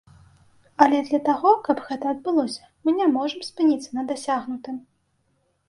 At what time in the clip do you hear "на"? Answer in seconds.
4.01-4.09